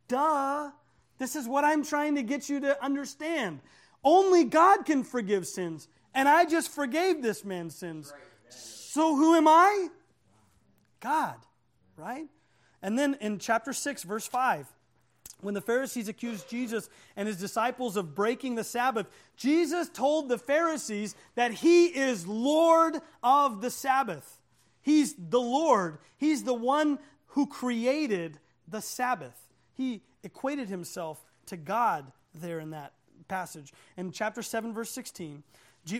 [0.09, 0.71] Duh.
[1.19, 3.61] This is what I'm trying to get you to understand.
[4.03, 8.13] Only God can forgive sins, and I just forgave this man's sins.
[8.49, 9.89] So who am I?
[11.01, 11.37] God,
[11.97, 12.27] right?
[12.83, 14.67] And then in chapter 6, verse 5,
[15.41, 20.39] when the Pharisees accused Jesus and his disciples of breaking the Sabbath, Jesus told the
[20.39, 24.41] Pharisees that he is Lord of the Sabbath.
[24.83, 29.49] He's the Lord, he's the one who created the Sabbath.
[29.75, 32.93] He equated himself to God there in that
[33.29, 33.73] passage.
[33.97, 35.43] In chapter 7, verse 16,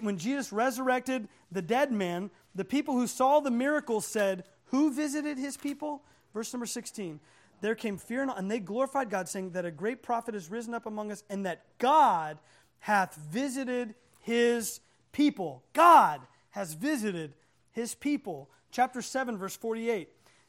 [0.01, 5.39] when Jesus resurrected the dead man, the people who saw the miracle said, Who visited
[5.39, 6.03] his people?
[6.35, 7.21] Verse number 16.
[7.61, 10.87] There came fear and they glorified God, saying that a great prophet has risen up
[10.87, 12.39] among us, and that God
[12.81, 14.81] hath visited his
[15.13, 15.63] people.
[15.73, 17.35] God has visited
[17.71, 18.51] his people.
[18.73, 20.09] Chapter 7, verse 48.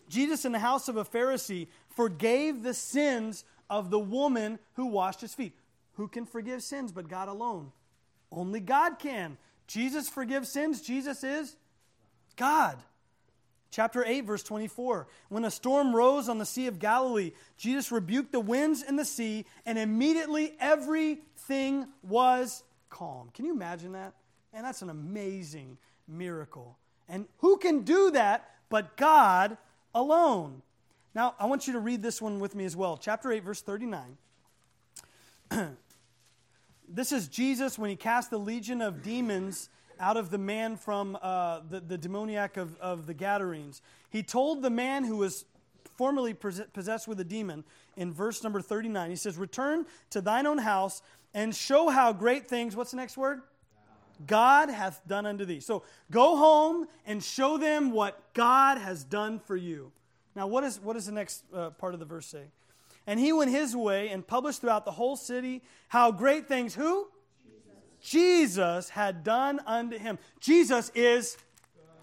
[0.10, 5.22] Jesus, in the house of a Pharisee, forgave the sins of the woman who washed
[5.22, 5.54] his feet.
[5.94, 7.72] Who can forgive sins but God alone?
[8.32, 9.38] Only God can.
[9.68, 10.82] Jesus forgives sins.
[10.82, 11.56] Jesus is
[12.36, 12.78] God.
[13.72, 15.08] Chapter 8, verse 24.
[15.30, 19.06] When a storm rose on the Sea of Galilee, Jesus rebuked the winds and the
[19.06, 23.30] sea, and immediately everything was calm.
[23.34, 24.14] Can you imagine that?
[24.54, 26.78] And that's an amazing miracle.
[27.08, 29.58] And who can do that but God
[29.94, 30.62] alone?
[31.16, 32.98] Now, I want you to read this one with me as well.
[32.98, 34.18] Chapter 8, verse 39.
[36.90, 41.18] this is Jesus when he cast the legion of demons out of the man from
[41.22, 43.82] uh, the, the demoniac of, of the Gadarenes.
[44.10, 45.46] He told the man who was
[45.98, 47.64] formerly possessed with a demon
[47.96, 51.02] in verse number 39, he says, Return to thine own house
[51.34, 53.42] and show how great things, what's the next word?
[54.28, 55.60] God hath done unto thee.
[55.60, 59.92] So go home and show them what God has done for you.
[60.36, 62.46] Now, what, is, what does the next uh, part of the verse say?
[63.06, 67.08] And he went his way and published throughout the whole city how great things, who?
[68.02, 70.20] Jesus had done unto him.
[70.40, 71.38] Jesus is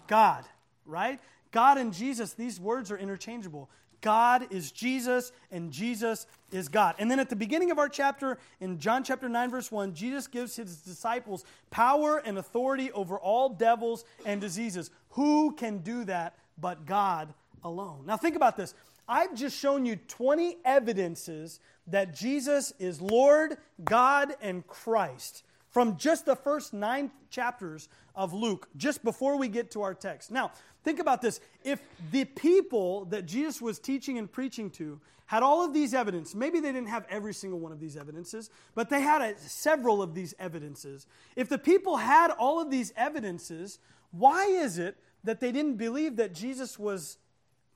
[0.07, 0.43] God,
[0.85, 1.19] right?
[1.51, 3.69] God and Jesus, these words are interchangeable.
[4.01, 6.95] God is Jesus, and Jesus is God.
[6.99, 10.27] And then at the beginning of our chapter, in John chapter 9, verse 1, Jesus
[10.27, 14.91] gives his disciples power and authority over all devils and diseases.
[15.11, 17.33] Who can do that but God
[17.63, 18.03] alone.
[18.05, 18.73] Now, think about this.
[19.07, 26.25] I've just shown you 20 evidences that Jesus is Lord, God, and Christ from just
[26.25, 30.29] the first nine chapters of Luke, just before we get to our text.
[30.29, 30.51] Now,
[30.83, 31.39] think about this.
[31.63, 31.81] If
[32.11, 36.59] the people that Jesus was teaching and preaching to had all of these evidence, maybe
[36.59, 40.13] they didn't have every single one of these evidences, but they had a, several of
[40.13, 41.07] these evidences.
[41.37, 43.79] If the people had all of these evidences,
[44.11, 47.17] why is it that they didn't believe that Jesus was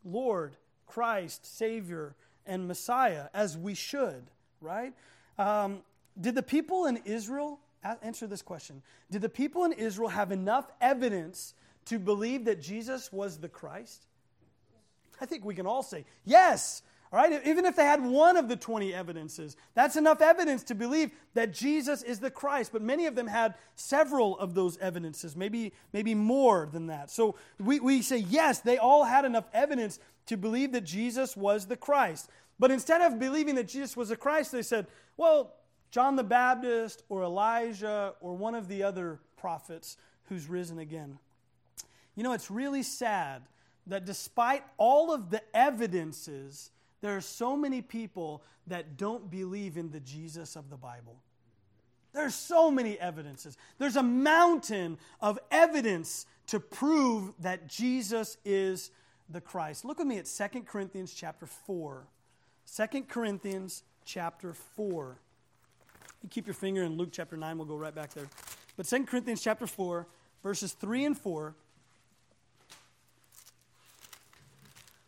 [0.03, 4.25] Lord, Christ, Savior, and Messiah, as we should,
[4.59, 4.93] right?
[5.39, 5.79] Um,
[6.19, 7.59] did the people in Israel,
[8.01, 11.53] answer this question, did the people in Israel have enough evidence
[11.85, 14.05] to believe that Jesus was the Christ?
[15.21, 16.81] I think we can all say, yes.
[17.13, 20.75] All right, even if they had one of the 20 evidences, that's enough evidence to
[20.75, 22.73] believe that Jesus is the Christ.
[22.73, 27.09] But many of them had several of those evidences, maybe, maybe more than that.
[27.09, 31.67] So we, we say, yes, they all had enough evidence to believe that Jesus was
[31.67, 32.29] the Christ.
[32.59, 35.53] But instead of believing that Jesus was the Christ, they said, well,
[35.95, 41.19] John the Baptist or Elijah or one of the other prophets who's risen again.
[42.15, 43.43] You know, it's really sad
[43.87, 49.89] that despite all of the evidences, there are so many people that don't believe in
[49.89, 51.15] the Jesus of the Bible.
[52.11, 53.55] There's so many evidences.
[53.77, 58.91] There's a mountain of evidence to prove that Jesus is
[59.29, 59.85] the Christ.
[59.85, 62.05] Look with me at 2 Corinthians chapter 4.
[62.75, 65.19] 2 Corinthians chapter 4.
[66.25, 68.25] You keep your finger in Luke chapter 9, we'll go right back there.
[68.75, 70.07] But 2 Corinthians chapter 4,
[70.41, 71.53] verses 3 and 4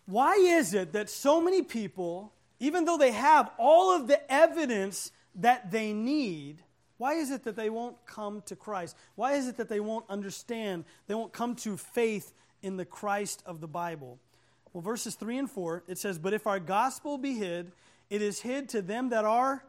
[0.05, 5.11] Why is it that so many people, even though they have all of the evidence
[5.33, 6.61] that they need,
[6.99, 8.95] why is it that they won't come to Christ?
[9.15, 10.85] Why is it that they won't understand?
[11.07, 14.19] They won't come to faith in the Christ of the Bible?
[14.71, 17.71] Well, verses 3 and 4, it says, But if our gospel be hid,
[18.07, 19.63] it is hid to them that are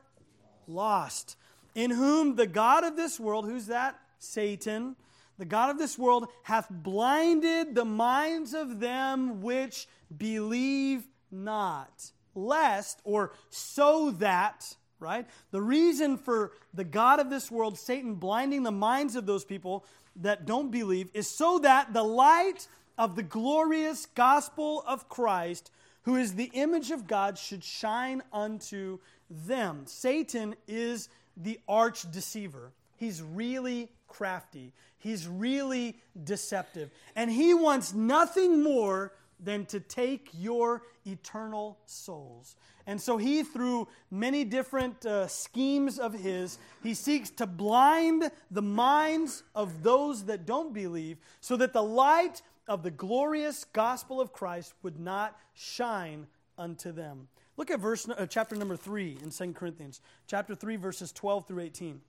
[0.69, 1.37] lost,
[1.75, 3.99] in whom the God of this world, who's that?
[4.19, 4.97] Satan,
[5.39, 13.01] the God of this world, hath blinded the minds of them which believe not, lest
[13.05, 15.27] or so that, right?
[15.51, 19.85] The reason for the God of this world, Satan, blinding the minds of those people
[20.17, 25.71] that don't believe is so that the light of the glorious gospel of Christ,
[26.03, 28.99] who is the image of God, should shine unto
[29.31, 29.83] them.
[29.87, 32.73] Satan is the arch deceiver.
[32.97, 34.73] He's really crafty.
[34.99, 36.91] He's really deceptive.
[37.15, 42.57] And he wants nothing more than to take your eternal souls.
[42.87, 48.63] And so he, through many different uh, schemes of his, he seeks to blind the
[48.63, 54.33] minds of those that don't believe so that the light of the glorious gospel of
[54.33, 57.29] Christ would not shine unto them.
[57.59, 60.01] Look at verse uh, chapter number 3 in 2 Corinthians.
[60.29, 62.01] Chapter 3 verses 12 through 18.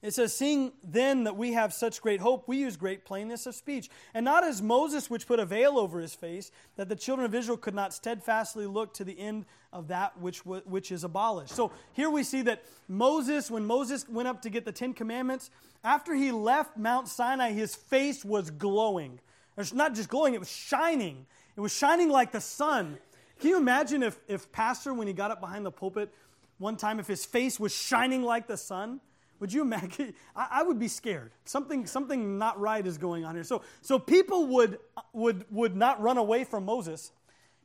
[0.00, 3.54] It says, Seeing then that we have such great hope, we use great plainness of
[3.54, 3.90] speech.
[4.14, 7.34] And not as Moses, which put a veil over his face, that the children of
[7.34, 11.54] Israel could not steadfastly look to the end of that which, which is abolished.
[11.54, 15.50] So here we see that Moses, when Moses went up to get the Ten Commandments,
[15.84, 19.20] after he left Mount Sinai, his face was glowing.
[19.58, 21.26] It's not just glowing, it was shining.
[21.54, 22.96] It was shining like the sun.
[23.42, 26.14] Can you imagine if, if Pastor, when he got up behind the pulpit
[26.58, 29.00] one time, if his face was shining like the sun?
[29.40, 30.14] Would you imagine?
[30.36, 31.32] I, I, would be scared.
[31.44, 33.42] Something, something not right is going on here.
[33.42, 34.78] So, so people would,
[35.12, 37.10] would, would not run away from Moses.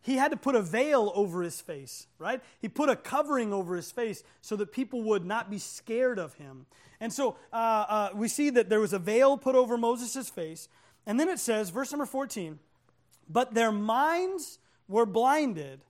[0.02, 2.42] He had to put a veil over his face, right?
[2.60, 6.34] He put a covering over his face so that people would not be scared of
[6.34, 6.66] him.
[7.00, 10.70] And so uh, uh, we see that there was a veil put over Moses' face.
[11.06, 12.58] And then it says, verse number 14,
[13.30, 15.82] but their minds were blinded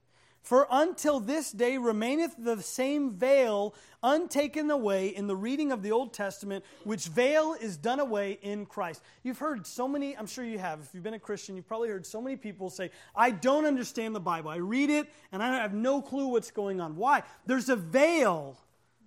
[0.48, 5.92] for until this day remaineth the same veil untaken away in the reading of the
[5.92, 9.02] Old Testament, which veil is done away in Christ.
[9.22, 11.90] You've heard so many, I'm sure you have, if you've been a Christian, you've probably
[11.90, 14.50] heard so many people say, I don't understand the Bible.
[14.50, 16.96] I read it and I have no clue what's going on.
[16.96, 17.24] Why?
[17.44, 18.58] There's a veil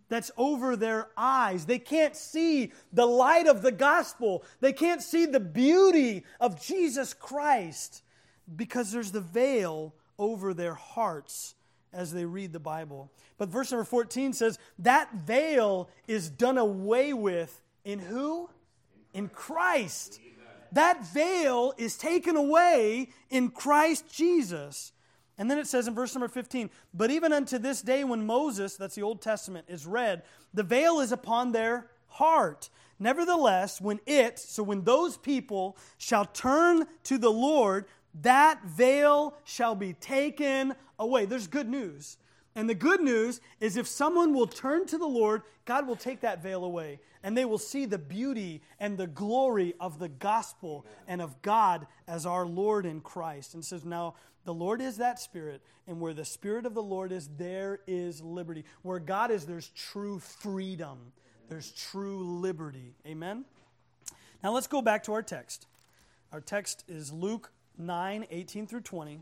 [0.09, 1.65] that's over their eyes.
[1.65, 7.15] They can't see the light of the gospel, they can't see the beauty of Jesus
[7.15, 8.03] Christ
[8.55, 11.55] because there's the veil over their hearts
[11.93, 13.11] as they read the Bible.
[13.37, 18.49] But verse number 14 says, That veil is done away with in who?
[19.13, 20.19] In Christ.
[20.71, 24.93] That veil is taken away in Christ Jesus.
[25.37, 28.77] And then it says in verse number 15, But even unto this day, when Moses,
[28.77, 32.69] that's the Old Testament, is read, the veil is upon their heart.
[32.99, 37.85] Nevertheless, when it, so when those people shall turn to the Lord,
[38.21, 41.25] that veil shall be taken away.
[41.25, 42.17] There's good news.
[42.55, 46.21] And the good news is if someone will turn to the Lord, God will take
[46.21, 46.99] that veil away.
[47.23, 51.87] And they will see the beauty and the glory of the gospel and of God
[52.07, 53.53] as our Lord in Christ.
[53.53, 57.11] And says, Now, the Lord is that Spirit, and where the Spirit of the Lord
[57.11, 58.65] is, there is liberty.
[58.81, 60.97] Where God is, there's true freedom,
[61.47, 62.95] there's true liberty.
[63.05, 63.45] Amen?
[64.43, 65.67] Now, let's go back to our text.
[66.33, 69.19] Our text is Luke 9, 18 through 20.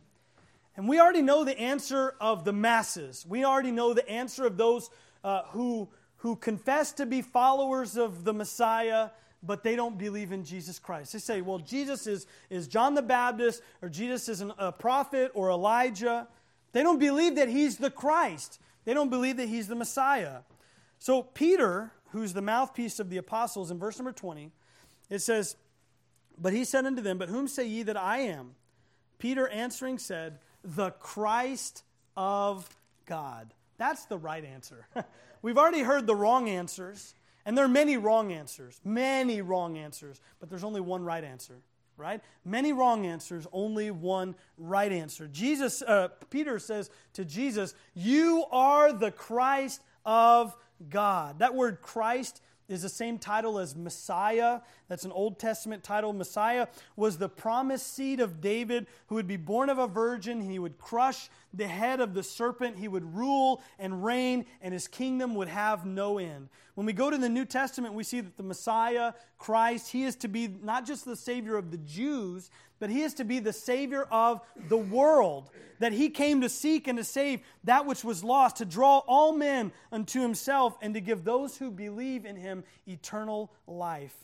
[0.78, 3.26] And we already know the answer of the masses.
[3.28, 4.89] We already know the answer of those
[5.24, 9.10] uh, who, who confess to be followers of the Messiah,
[9.43, 11.13] but they don't believe in Jesus Christ.
[11.13, 15.32] They say, well, Jesus is, is John the Baptist, or Jesus is an, a prophet,
[15.34, 16.28] or Elijah.
[16.72, 20.39] They don't believe that he's the Christ, they don't believe that he's the Messiah.
[20.98, 24.52] So, Peter, who's the mouthpiece of the apostles, in verse number 20,
[25.10, 25.56] it says,
[26.41, 28.56] but he said unto them, But whom say ye that I am?
[29.17, 31.84] Peter answering said, The Christ
[32.15, 32.67] of
[33.06, 33.54] God.
[33.78, 34.88] That's the right answer.
[35.41, 37.13] We've already heard the wrong answers,
[37.45, 41.56] and there are many wrong answers, many wrong answers, but there's only one right answer,
[41.95, 42.21] right?
[42.43, 45.28] Many wrong answers, only one right answer.
[45.28, 50.56] Jesus, uh, Peter says to Jesus, You are the Christ of
[50.89, 51.39] God.
[51.39, 54.62] That word Christ is the same title as Messiah.
[54.88, 56.13] That's an Old Testament title.
[56.13, 60.39] Messiah was the promised seed of David who would be born of a virgin.
[60.39, 62.77] He would crush the head of the serpent.
[62.77, 66.49] He would rule and reign, and his kingdom would have no end.
[66.75, 70.15] When we go to the New Testament, we see that the Messiah, Christ, he is
[70.17, 73.53] to be not just the Savior of the Jews, but he is to be the
[73.53, 75.49] Savior of the world.
[75.79, 79.33] That he came to seek and to save that which was lost, to draw all
[79.33, 84.15] men unto himself, and to give those who believe in him eternal life.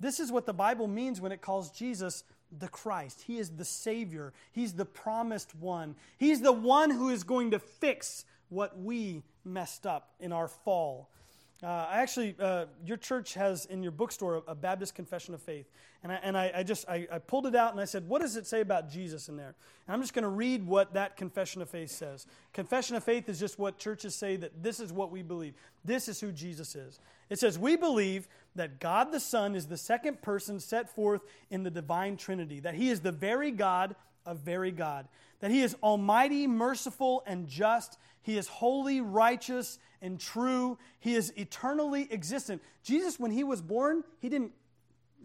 [0.00, 2.24] This is what the Bible means when it calls Jesus
[2.56, 3.22] the Christ.
[3.22, 5.96] He is the Savior, He's the promised one.
[6.16, 11.10] He's the one who is going to fix what we messed up in our fall.
[11.60, 15.66] Uh, I actually, uh, your church has in your bookstore a Baptist Confession of Faith.
[16.04, 18.22] And I, and I, I just, I, I, pulled it out and I said, what
[18.22, 19.56] does it say about Jesus in there?
[19.86, 22.26] And I'm just going to read what that Confession of Faith says.
[22.52, 25.54] Confession of Faith is just what churches say that this is what we believe.
[25.84, 27.00] This is who Jesus is.
[27.28, 31.64] It says, we believe that God the Son is the second person set forth in
[31.64, 35.08] the divine Trinity, that he is the very God of very God,
[35.40, 37.98] that he is almighty, merciful, and just.
[38.22, 40.78] He is holy, righteous, and true.
[41.00, 42.62] He is eternally existent.
[42.82, 44.52] Jesus, when he was born, he didn't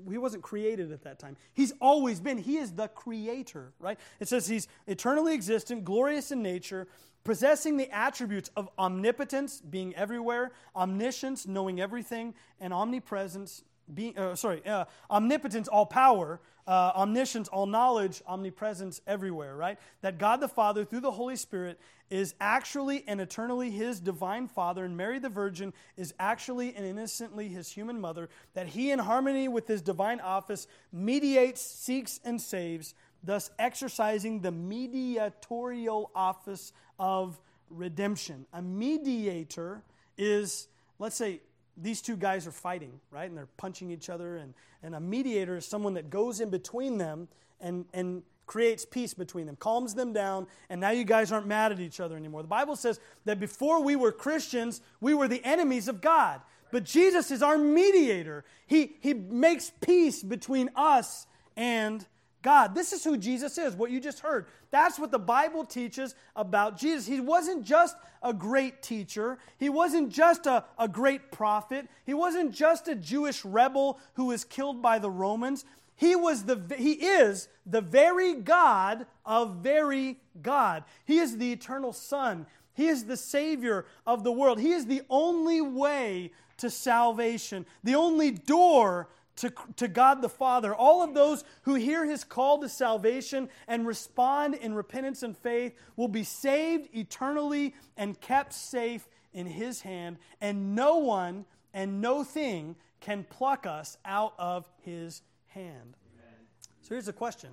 [0.09, 1.37] he wasn't created at that time.
[1.53, 2.37] He's always been.
[2.37, 3.99] He is the creator, right?
[4.19, 6.87] It says he's eternally existent, glorious in nature,
[7.23, 14.65] possessing the attributes of omnipotence, being everywhere, omniscience, knowing everything, and omnipresence, being, uh, sorry,
[14.65, 19.77] uh, omnipotence, all power, uh, omniscience, all knowledge, omnipresence everywhere, right?
[20.01, 24.85] That God the Father, through the Holy Spirit, is actually and eternally his divine Father,
[24.85, 29.47] and Mary the Virgin is actually and innocently his human mother, that he, in harmony
[29.47, 32.93] with his divine office, mediates, seeks, and saves,
[33.23, 37.39] thus exercising the mediatorial office of
[37.69, 38.45] redemption.
[38.53, 39.81] A mediator
[40.17, 40.67] is,
[40.99, 41.41] let's say,
[41.77, 43.29] these two guys are fighting, right?
[43.29, 44.37] And they're punching each other.
[44.37, 47.27] And, and a mediator is someone that goes in between them
[47.59, 51.71] and, and creates peace between them, calms them down, and now you guys aren't mad
[51.71, 52.41] at each other anymore.
[52.41, 56.41] The Bible says that before we were Christians, we were the enemies of God.
[56.71, 58.43] But Jesus is our mediator.
[58.65, 62.05] He, he makes peace between us and
[62.43, 62.75] God.
[62.75, 64.45] This is who Jesus is, what you just heard.
[64.69, 67.07] That's what the Bible teaches about Jesus.
[67.07, 72.53] He wasn't just a great teacher, he wasn't just a, a great prophet, he wasn't
[72.53, 75.65] just a Jewish rebel who was killed by the Romans.
[75.95, 80.83] He, was the, he is the very God of very God.
[81.05, 82.45] He is the eternal Son.
[82.73, 84.59] He is the Savior of the world.
[84.59, 89.07] He is the only way to salvation, the only door
[89.37, 90.73] to, to God the Father.
[90.73, 95.73] All of those who hear his call to salvation and respond in repentance and faith
[95.95, 102.23] will be saved eternally and kept safe in his hand, and no one and no
[102.23, 105.95] thing can pluck us out of his hand.
[106.13, 106.39] Amen.
[106.81, 107.49] So here's the question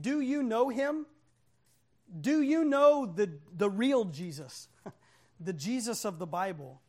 [0.00, 1.06] Do you know him?
[2.20, 4.68] Do you know the, the real Jesus,
[5.40, 6.80] the Jesus of the Bible?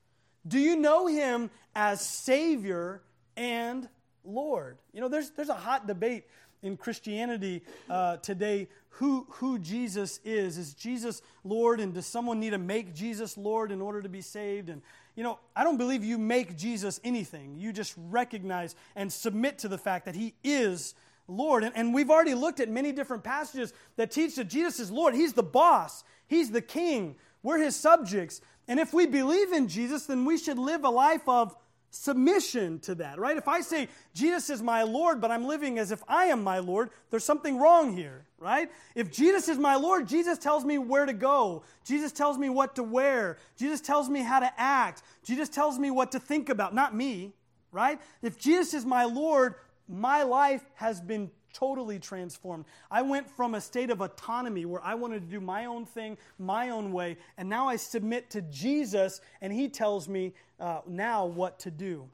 [0.48, 3.04] Do you know him as Savior
[3.38, 3.88] and
[4.24, 4.78] Lord.
[4.94, 6.26] You know, there's, there's a hot debate
[6.64, 10.58] in Christianity uh, today who, who Jesus is.
[10.58, 14.22] Is Jesus Lord, and does someone need to make Jesus Lord in order to be
[14.22, 14.70] saved?
[14.70, 14.82] And,
[15.16, 17.56] you know, I don't believe you make Jesus anything.
[17.58, 20.94] You just recognize and submit to the fact that He is
[21.28, 21.64] Lord.
[21.64, 25.16] And, and we've already looked at many different passages that teach that Jesus is Lord.
[25.16, 27.16] He's the boss, He's the king.
[27.44, 28.42] We're His subjects.
[28.68, 31.56] And if we believe in Jesus, then we should live a life of
[31.92, 33.38] submission to that, right?
[33.38, 36.60] If I say Jesus is my Lord, but I'm living as if I am my
[36.60, 38.72] Lord, there's something wrong here, right?
[38.96, 41.64] If Jesus is my Lord, Jesus tells me where to go.
[41.86, 43.38] Jesus tells me what to wear.
[43.58, 45.04] Jesus tells me how to act.
[45.24, 47.34] Jesus tells me what to think about, not me,
[47.74, 48.00] right?
[48.22, 49.56] If Jesus is my Lord,
[49.90, 52.66] my life has been totally transformed.
[52.90, 56.18] I went from a state of autonomy where I wanted to do my own thing,
[56.40, 61.26] my own way, and now I submit to Jesus and He tells me uh, now
[61.26, 62.10] what to do.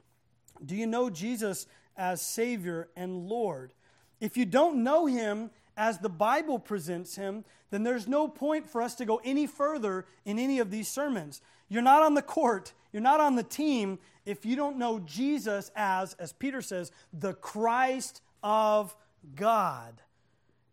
[0.64, 1.66] Do you know Jesus
[1.96, 3.72] as Savior and Lord?
[4.20, 8.82] If you don't know Him as the Bible presents Him, then there's no point for
[8.82, 11.40] us to go any further in any of these sermons.
[11.68, 15.70] You're not on the court, you're not on the team if you don't know Jesus
[15.74, 18.94] as, as Peter says, the Christ of
[19.34, 20.00] God.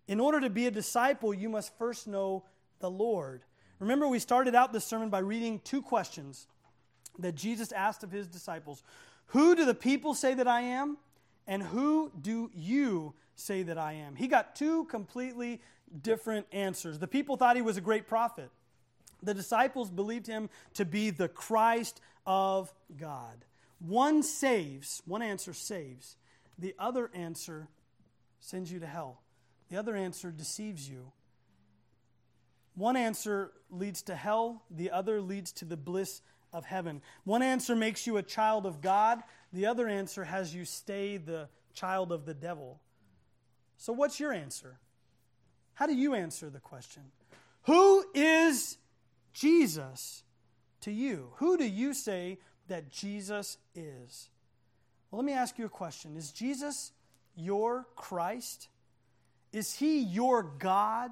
[0.08, 2.44] In order to be a disciple, you must first know
[2.80, 3.44] the Lord.
[3.80, 6.48] Remember, we started out this sermon by reading two questions
[7.20, 8.84] that Jesus asked of his disciples
[9.28, 10.98] Who do the people say that I am?
[11.48, 14.16] And who do you say that I am?
[14.16, 15.62] He got two completely
[16.02, 17.00] different answers.
[17.00, 18.50] The people thought he was a great prophet,
[19.22, 23.46] the disciples believed him to be the Christ of God.
[23.80, 26.16] One saves, one answer saves,
[26.58, 27.68] the other answer
[28.46, 29.22] sends you to hell.
[29.70, 31.12] The other answer deceives you.
[32.76, 36.22] One answer leads to hell, the other leads to the bliss
[36.54, 37.02] of heaven.
[37.24, 41.50] One answer makes you a child of God, the other answer has you stay the
[41.74, 42.80] child of the devil.
[43.78, 44.80] So, what's your answer?
[45.74, 47.04] How do you answer the question?
[47.64, 48.78] Who is
[49.34, 50.24] Jesus
[50.82, 51.32] to you?
[51.38, 52.38] Who do you say
[52.68, 54.30] that Jesus is?
[55.10, 56.92] Well, let me ask you a question Is Jesus
[57.36, 58.68] your Christ?
[59.52, 61.12] Is he your God?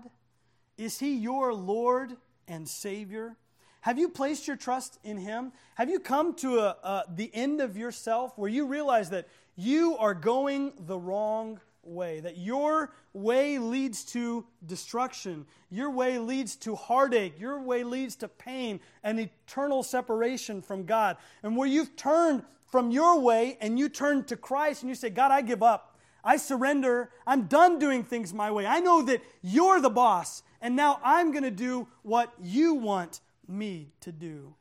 [0.78, 2.16] Is he your Lord
[2.48, 3.38] and Savior?
[3.82, 5.52] Have you placed your trust in Him?
[5.76, 9.98] Have you come to a, a, the end of yourself where you realize that you
[9.98, 16.76] are going the wrong way, that your way leads to destruction, your way leads to
[16.76, 22.44] heartache, your way leads to pain and eternal separation from God, and where you've turned
[22.72, 25.93] from your way and you turn to Christ and you say, God, I give up.
[26.24, 27.10] I surrender.
[27.28, 28.66] I'm done doing things my way.
[28.66, 33.22] I know that you're the boss, and now I'm going to do what you want
[33.48, 34.56] me to do.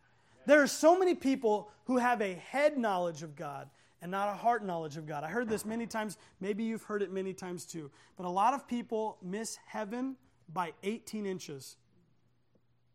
[0.47, 3.69] There are so many people who have a head knowledge of God
[4.01, 5.23] and not a heart knowledge of God.
[5.23, 6.19] I heard this many times.
[6.41, 7.91] Maybe you've heard it many times too.
[8.17, 10.17] But a lot of people miss heaven
[10.53, 11.77] by 18 inches.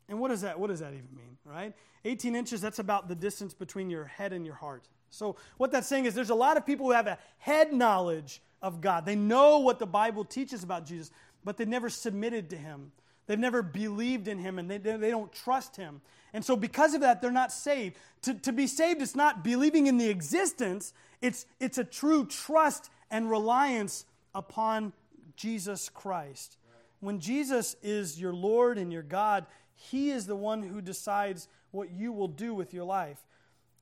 [0.09, 1.74] And what does that what does that even mean, right?
[2.05, 4.88] 18 inches that's about the distance between your head and your heart.
[5.09, 8.41] So what that's saying is there's a lot of people who have a head knowledge
[8.62, 9.05] of God.
[9.05, 11.12] They know what the Bible teaches about Jesus,
[11.43, 12.91] but they never submitted to him.
[13.26, 16.01] They've never believed in him and they, they don't trust him.
[16.34, 17.97] And so, because of that, they're not saved.
[18.24, 22.89] To, to be saved is not believing in the existence, it's, it's a true trust
[23.10, 24.05] and reliance
[24.36, 24.93] upon
[25.36, 26.58] Jesus Christ.
[26.99, 29.45] When Jesus is your Lord and your God,
[29.76, 33.24] He is the one who decides what you will do with your life.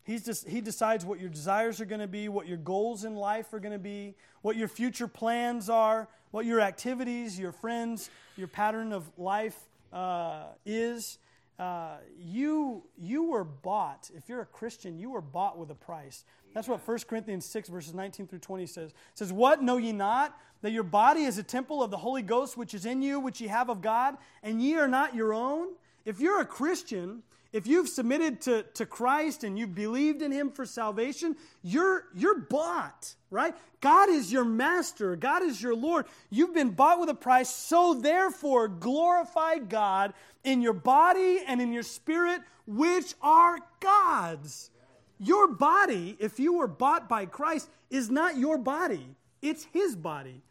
[0.06, 3.16] He's just, he decides what your desires are going to be, what your goals in
[3.16, 8.12] life are going to be, what your future plans are, what your activities, your friends,
[8.38, 9.58] your pattern of life
[9.92, 11.18] uh, is.
[11.58, 14.12] Uh, you, you were bought.
[14.16, 16.24] If you're a Christian, you were bought with a price.
[16.54, 18.92] That's what 1 Corinthians 6, verses 19 through 20 says.
[18.92, 20.38] It says, What know ye not?
[20.62, 23.42] That your body is a temple of the Holy Ghost, which is in you, which
[23.42, 25.70] ye have of God, and ye are not your own?
[26.06, 27.24] If you're a Christian,
[27.56, 32.38] if you've submitted to, to Christ and you've believed in Him for salvation, you're, you're
[32.38, 33.56] bought, right?
[33.80, 36.06] God is your master, God is your Lord.
[36.30, 41.72] You've been bought with a price, so therefore glorify God in your body and in
[41.72, 44.70] your spirit, which are God's.
[45.18, 50.42] Your body, if you were bought by Christ, is not your body, it's His body.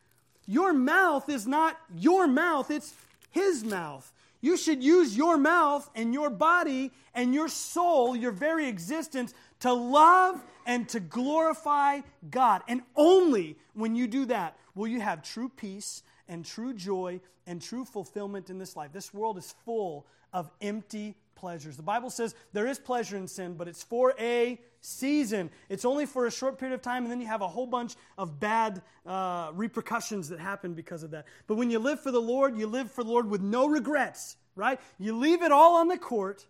[0.47, 2.95] Your mouth is not your mouth, it's
[3.31, 4.11] His mouth.
[4.45, 9.73] You should use your mouth and your body and your soul, your very existence, to
[9.73, 12.61] love and to glorify God.
[12.69, 17.63] And only when you do that will you have true peace and true joy and
[17.63, 18.93] true fulfillment in this life.
[18.93, 21.77] This world is full of empty pleasures.
[21.77, 25.51] The Bible says there is pleasure in sin, but it's for a season.
[25.69, 27.97] It's only for a short period of time, and then you have a whole bunch
[28.17, 31.27] of bad uh, repercussions that happen because of that.
[31.47, 34.39] But when you live for the Lord, you live for the Lord with no regrets,
[34.57, 34.81] right?
[34.99, 36.47] You leave it all on the court,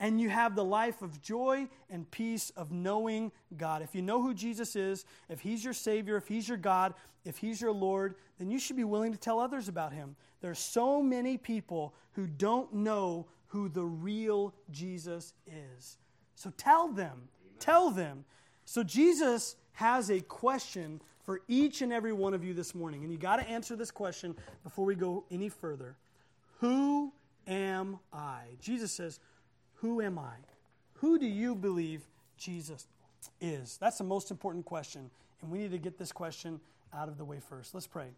[0.00, 3.80] and you have the life of joy and peace of knowing God.
[3.80, 7.38] If you know who Jesus is, if He's your Savior, if He's your God, if
[7.38, 10.16] He's your Lord, then you should be willing to tell others about Him.
[10.40, 15.98] There are so many people who don't know who the real Jesus is.
[16.34, 17.28] So tell them.
[17.44, 17.58] Amen.
[17.58, 18.24] Tell them.
[18.64, 23.02] So Jesus has a question for each and every one of you this morning.
[23.02, 24.34] And you got to answer this question
[24.64, 25.96] before we go any further.
[26.60, 27.12] Who
[27.46, 28.44] am I?
[28.58, 29.20] Jesus says,
[29.76, 30.36] Who am I?
[30.94, 32.00] Who do you believe
[32.38, 32.86] Jesus
[33.38, 33.76] is?
[33.76, 35.10] That's the most important question.
[35.42, 36.58] And we need to get this question
[36.94, 37.74] out of the way first.
[37.74, 38.12] Let's pray.